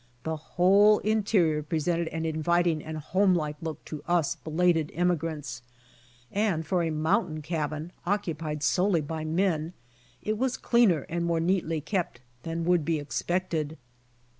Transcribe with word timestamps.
They 0.23 0.31
whole 0.33 0.97
interior 1.05 1.61
presented 1.61 2.07
an 2.07 2.25
inviting 2.25 2.83
and 2.83 2.97
homelike 2.97 3.57
look 3.61 3.85
to 3.85 4.01
us 4.07 4.33
belated 4.33 4.91
emigrants, 4.95 5.61
and 6.31 6.65
for 6.65 6.81
a 6.81 6.89
mountain 6.89 7.43
cabin 7.43 7.91
occupied 8.03 8.63
solely 8.63 9.01
by 9.01 9.23
men 9.25 9.73
it 10.23 10.39
was 10.39 10.57
cleaner 10.57 11.01
and 11.07 11.23
more 11.23 11.39
neatly 11.39 11.81
kept 11.81 12.19
than 12.41 12.65
would 12.65 12.83
be 12.83 12.97
expected. 12.97 13.77